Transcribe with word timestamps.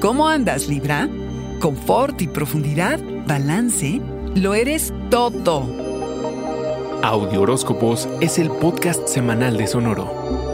¿Cómo 0.00 0.30
andas, 0.30 0.66
Libra? 0.66 1.10
Confort 1.60 2.22
y 2.22 2.26
profundidad, 2.26 2.98
balance, 3.26 4.00
lo 4.34 4.54
eres 4.54 4.94
todo. 5.10 5.68
Audio 7.02 7.42
Horóscopos 7.42 8.08
es 8.22 8.38
el 8.38 8.48
podcast 8.50 9.06
semanal 9.06 9.58
de 9.58 9.66
Sonoro. 9.66 10.49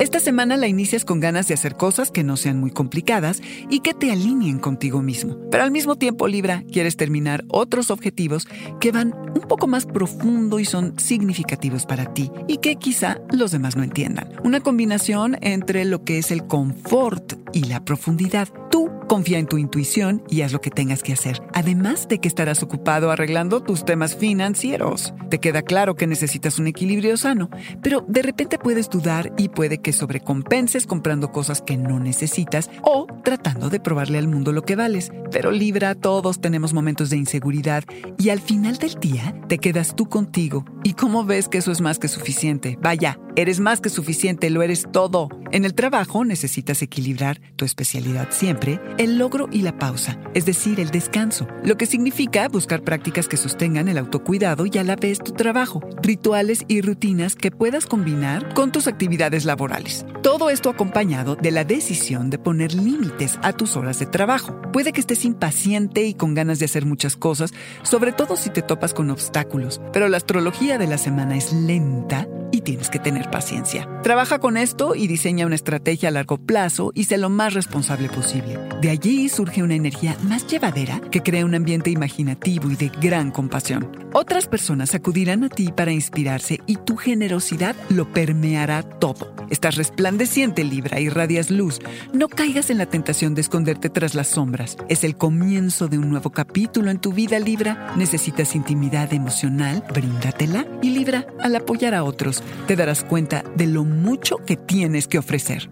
Esta 0.00 0.18
semana 0.18 0.56
la 0.56 0.66
inicias 0.66 1.04
con 1.04 1.20
ganas 1.20 1.46
de 1.46 1.52
hacer 1.52 1.76
cosas 1.76 2.10
que 2.10 2.24
no 2.24 2.38
sean 2.38 2.58
muy 2.58 2.70
complicadas 2.70 3.42
y 3.68 3.80
que 3.80 3.92
te 3.92 4.10
alineen 4.10 4.58
contigo 4.58 5.02
mismo. 5.02 5.36
Pero 5.50 5.62
al 5.62 5.70
mismo 5.70 5.96
tiempo, 5.96 6.26
Libra, 6.26 6.64
quieres 6.72 6.96
terminar 6.96 7.44
otros 7.48 7.90
objetivos 7.90 8.48
que 8.80 8.92
van 8.92 9.14
un 9.34 9.42
poco 9.46 9.66
más 9.66 9.84
profundo 9.84 10.58
y 10.58 10.64
son 10.64 10.98
significativos 10.98 11.84
para 11.84 12.14
ti 12.14 12.32
y 12.48 12.56
que 12.56 12.76
quizá 12.76 13.20
los 13.30 13.50
demás 13.50 13.76
no 13.76 13.82
entiendan. 13.82 14.30
Una 14.42 14.60
combinación 14.60 15.36
entre 15.42 15.84
lo 15.84 16.02
que 16.02 16.16
es 16.16 16.30
el 16.30 16.46
confort 16.46 17.34
y 17.52 17.64
la 17.64 17.84
profundidad. 17.84 18.48
Tú 18.70 18.89
confía 19.10 19.40
en 19.40 19.48
tu 19.48 19.58
intuición 19.58 20.22
y 20.30 20.42
haz 20.42 20.52
lo 20.52 20.60
que 20.60 20.70
tengas 20.70 21.02
que 21.02 21.12
hacer. 21.12 21.42
Además 21.52 22.06
de 22.06 22.20
que 22.20 22.28
estarás 22.28 22.62
ocupado 22.62 23.10
arreglando 23.10 23.60
tus 23.60 23.84
temas 23.84 24.14
financieros. 24.14 25.12
Te 25.30 25.40
queda 25.40 25.62
claro 25.62 25.96
que 25.96 26.06
necesitas 26.06 26.60
un 26.60 26.68
equilibrio 26.68 27.16
sano, 27.16 27.50
pero 27.82 28.04
de 28.06 28.22
repente 28.22 28.56
puedes 28.56 28.88
dudar 28.88 29.32
y 29.36 29.48
puede 29.48 29.78
que 29.78 29.92
sobrecompenses 29.92 30.86
comprando 30.86 31.32
cosas 31.32 31.60
que 31.60 31.76
no 31.76 31.98
necesitas 31.98 32.70
o 32.82 33.08
tratando 33.30 33.70
de 33.70 33.78
probarle 33.78 34.18
al 34.18 34.26
mundo 34.26 34.50
lo 34.50 34.62
que 34.62 34.74
vales. 34.74 35.12
Pero 35.30 35.52
Libra, 35.52 35.94
todos 35.94 36.40
tenemos 36.40 36.74
momentos 36.74 37.10
de 37.10 37.16
inseguridad 37.16 37.84
y 38.18 38.30
al 38.30 38.40
final 38.40 38.76
del 38.78 38.94
día 38.94 39.36
te 39.46 39.58
quedas 39.58 39.94
tú 39.94 40.08
contigo. 40.08 40.64
¿Y 40.82 40.94
cómo 40.94 41.24
ves 41.24 41.48
que 41.48 41.58
eso 41.58 41.70
es 41.70 41.80
más 41.80 42.00
que 42.00 42.08
suficiente? 42.08 42.76
Vaya, 42.82 43.20
eres 43.36 43.60
más 43.60 43.80
que 43.80 43.88
suficiente, 43.88 44.50
lo 44.50 44.62
eres 44.62 44.88
todo. 44.92 45.28
En 45.52 45.64
el 45.64 45.74
trabajo 45.74 46.24
necesitas 46.24 46.82
equilibrar 46.82 47.40
tu 47.54 47.64
especialidad 47.64 48.28
siempre, 48.30 48.80
el 48.98 49.18
logro 49.18 49.48
y 49.52 49.62
la 49.62 49.78
pausa, 49.78 50.18
es 50.34 50.44
decir, 50.44 50.80
el 50.80 50.90
descanso, 50.90 51.46
lo 51.64 51.76
que 51.76 51.86
significa 51.86 52.48
buscar 52.48 52.82
prácticas 52.82 53.28
que 53.28 53.36
sostengan 53.36 53.88
el 53.88 53.98
autocuidado 53.98 54.66
y 54.66 54.76
a 54.78 54.84
la 54.84 54.96
vez 54.96 55.18
tu 55.18 55.32
trabajo, 55.32 55.80
rituales 56.02 56.64
y 56.66 56.80
rutinas 56.80 57.36
que 57.36 57.50
puedas 57.50 57.86
combinar 57.86 58.54
con 58.54 58.72
tus 58.72 58.88
actividades 58.88 59.44
laborales. 59.44 60.04
Todo 60.22 60.50
esto 60.50 60.70
acompañado 60.70 61.36
de 61.36 61.50
la 61.50 61.64
decisión 61.64 62.30
de 62.30 62.38
poner 62.38 62.74
límites 62.74 63.19
a 63.42 63.52
tus 63.52 63.76
horas 63.76 63.98
de 63.98 64.06
trabajo. 64.06 64.60
Puede 64.72 64.92
que 64.92 65.00
estés 65.00 65.24
impaciente 65.24 66.04
y 66.04 66.14
con 66.14 66.34
ganas 66.34 66.58
de 66.58 66.64
hacer 66.64 66.86
muchas 66.86 67.16
cosas, 67.16 67.52
sobre 67.82 68.12
todo 68.12 68.36
si 68.36 68.50
te 68.50 68.62
topas 68.62 68.94
con 68.94 69.10
obstáculos, 69.10 69.80
pero 69.92 70.08
la 70.08 70.16
astrología 70.16 70.78
de 70.78 70.86
la 70.86 70.98
semana 70.98 71.36
es 71.36 71.52
lenta 71.52 72.26
tienes 72.70 72.88
que 72.88 73.00
tener 73.00 73.28
paciencia. 73.32 73.88
Trabaja 74.04 74.38
con 74.38 74.56
esto 74.56 74.94
y 74.94 75.08
diseña 75.08 75.44
una 75.44 75.56
estrategia 75.56 76.08
a 76.08 76.12
largo 76.12 76.38
plazo 76.38 76.92
y 76.94 77.04
sé 77.04 77.18
lo 77.18 77.28
más 77.28 77.52
responsable 77.52 78.08
posible. 78.08 78.60
De 78.80 78.90
allí 78.90 79.28
surge 79.28 79.64
una 79.64 79.74
energía 79.74 80.16
más 80.22 80.46
llevadera 80.46 81.00
que 81.10 81.20
crea 81.20 81.44
un 81.44 81.56
ambiente 81.56 81.90
imaginativo 81.90 82.70
y 82.70 82.76
de 82.76 82.92
gran 83.00 83.32
compasión. 83.32 83.90
Otras 84.12 84.46
personas 84.46 84.94
acudirán 84.94 85.42
a 85.42 85.48
ti 85.48 85.72
para 85.72 85.90
inspirarse 85.90 86.60
y 86.66 86.76
tu 86.76 86.96
generosidad 86.96 87.74
lo 87.88 88.12
permeará 88.12 88.82
todo. 88.82 89.34
Estás 89.50 89.74
resplandeciente, 89.74 90.62
Libra, 90.62 91.00
y 91.00 91.08
radias 91.08 91.50
luz. 91.50 91.80
No 92.12 92.28
caigas 92.28 92.70
en 92.70 92.78
la 92.78 92.86
tentación 92.86 93.34
de 93.34 93.40
esconderte 93.40 93.90
tras 93.90 94.14
las 94.14 94.28
sombras. 94.28 94.76
Es 94.88 95.02
el 95.02 95.16
comienzo 95.16 95.88
de 95.88 95.98
un 95.98 96.08
nuevo 96.08 96.30
capítulo 96.30 96.90
en 96.90 97.00
tu 97.00 97.12
vida, 97.12 97.40
Libra. 97.40 97.92
Necesitas 97.96 98.54
intimidad 98.54 99.12
emocional, 99.12 99.84
bríndatela. 99.92 100.66
Y 100.82 100.90
Libra, 100.90 101.26
al 101.40 101.56
apoyar 101.56 101.94
a 101.94 102.04
otros, 102.04 102.42
te 102.66 102.76
darás 102.76 103.04
cuenta 103.04 103.44
de 103.56 103.66
lo 103.66 103.84
mucho 103.84 104.36
que 104.38 104.56
tienes 104.56 105.08
que 105.08 105.18
ofrecer. 105.18 105.70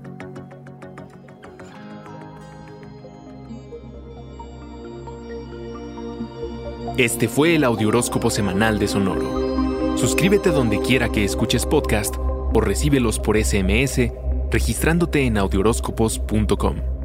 Este 6.96 7.28
fue 7.28 7.54
el 7.54 7.62
Audioróscopo 7.62 8.28
Semanal 8.28 8.78
de 8.78 8.88
Sonoro. 8.88 9.96
Suscríbete 9.96 10.50
donde 10.50 10.80
quiera 10.80 11.08
que 11.08 11.24
escuches 11.24 11.64
podcast 11.64 12.16
o 12.18 12.60
recíbelos 12.60 13.20
por 13.20 13.36
SMS 13.36 14.10
registrándote 14.50 15.24
en 15.24 15.38
audioróscopos.com. 15.38 16.97